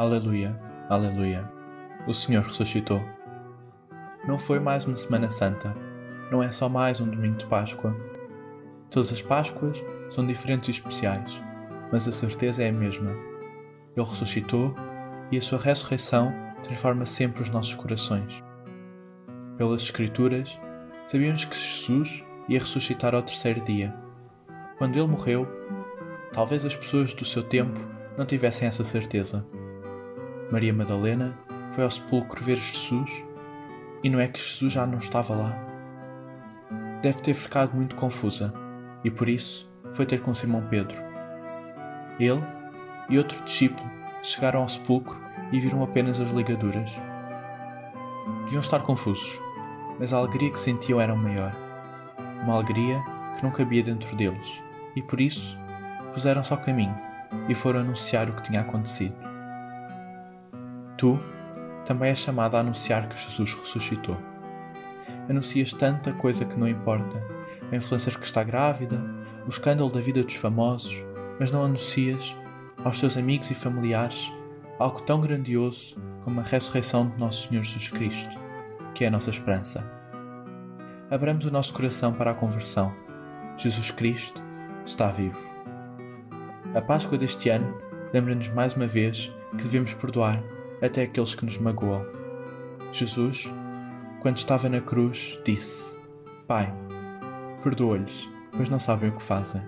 [0.00, 0.58] Aleluia,
[0.88, 1.46] aleluia.
[2.06, 3.02] O Senhor ressuscitou.
[4.26, 5.76] Não foi mais uma Semana Santa,
[6.32, 7.94] não é só mais um domingo de Páscoa.
[8.90, 11.30] Todas as Páscoas são diferentes e especiais,
[11.92, 13.10] mas a certeza é a mesma.
[13.94, 14.74] Ele ressuscitou
[15.30, 16.32] e a sua ressurreição
[16.62, 18.42] transforma sempre os nossos corações.
[19.58, 20.58] Pelas Escrituras,
[21.04, 23.94] sabíamos que Jesus ia ressuscitar ao terceiro dia.
[24.78, 25.46] Quando ele morreu,
[26.32, 27.78] talvez as pessoas do seu tempo
[28.16, 29.46] não tivessem essa certeza.
[30.50, 31.38] Maria Madalena
[31.72, 33.08] foi ao sepulcro ver Jesus
[34.02, 35.56] e não é que Jesus já não estava lá.
[37.00, 38.52] Deve ter ficado muito confusa
[39.04, 41.00] e por isso foi ter com Simão Pedro.
[42.18, 42.42] Ele
[43.08, 43.88] e outro discípulo
[44.22, 45.20] chegaram ao sepulcro
[45.52, 46.90] e viram apenas as ligaduras.
[48.44, 49.40] Deviam estar confusos,
[50.00, 51.54] mas a alegria que sentiam era maior.
[52.42, 53.00] Uma alegria
[53.36, 54.60] que não cabia dentro deles
[54.96, 55.56] e por isso
[56.12, 56.98] puseram-se ao caminho
[57.48, 59.29] e foram anunciar o que tinha acontecido.
[61.00, 61.18] Tu
[61.86, 64.18] também és chamado a anunciar que Jesus ressuscitou.
[65.30, 67.16] Anuncias tanta coisa que não importa,
[67.72, 69.02] a influencer que está grávida,
[69.46, 70.94] o escândalo da vida dos famosos,
[71.38, 72.36] mas não anuncias
[72.84, 74.30] aos teus amigos e familiares
[74.78, 78.38] algo tão grandioso como a ressurreição de Nosso Senhor Jesus Cristo,
[78.94, 79.82] que é a nossa esperança.
[81.10, 82.94] Abramos o nosso coração para a conversão.
[83.56, 84.42] Jesus Cristo
[84.84, 85.40] está vivo.
[86.74, 87.74] A Páscoa deste ano
[88.12, 92.04] lembra-nos mais uma vez que devemos perdoar até aqueles que nos magoam.
[92.92, 93.50] Jesus,
[94.20, 95.94] quando estava na cruz, disse:
[96.46, 96.72] Pai,
[97.62, 99.62] perdoa-lhes, pois não sabem o que fazem.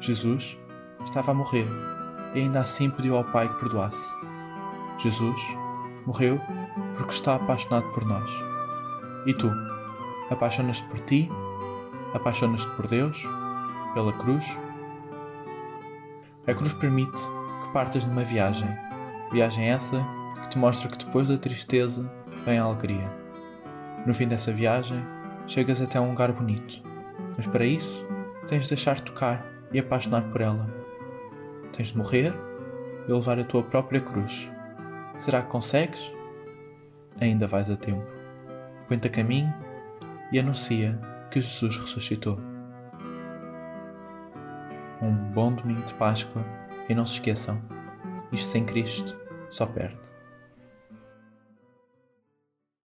[0.00, 0.58] Jesus
[1.04, 1.66] estava a morrer
[2.34, 4.14] e ainda assim pediu ao Pai que perdoasse.
[4.98, 5.40] Jesus
[6.06, 6.40] morreu
[6.96, 8.30] porque está apaixonado por nós.
[9.26, 9.50] E tu,
[10.30, 11.30] apaixonas-te por ti?
[12.12, 13.22] Apaixonas-te por Deus?
[13.94, 14.44] Pela cruz?
[16.46, 17.20] A cruz permite
[17.62, 18.68] que partas numa viagem
[19.34, 20.00] Viagem essa
[20.40, 22.08] que te mostra que depois da tristeza
[22.44, 23.10] vem a alegria.
[24.06, 25.04] No fim dessa viagem,
[25.48, 26.80] chegas até um lugar bonito,
[27.36, 28.06] mas para isso
[28.46, 30.72] tens de deixar tocar e apaixonar por ela.
[31.72, 32.32] Tens de morrer
[33.08, 34.48] e levar a tua própria cruz.
[35.18, 36.12] Será que consegues?
[37.20, 38.06] Ainda vais a tempo.
[38.86, 39.52] Põe-te a caminho
[40.30, 40.96] e anuncia
[41.32, 42.38] que Jesus ressuscitou.
[45.02, 46.44] Um bom domingo de Páscoa
[46.88, 47.60] e não se esqueçam,
[48.30, 49.23] isto sem Cristo
[49.54, 50.13] só perde.